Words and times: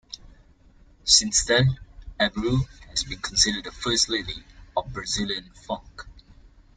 Since 1.03 1.45
then, 1.45 1.77
Abreu 2.19 2.67
has 2.89 3.03
been 3.03 3.19
considered 3.19 3.65
the 3.65 3.71
first 3.71 4.09
lady 4.09 4.43
of 4.75 4.91
Brazilian 4.91 5.51
funk. 5.53 6.07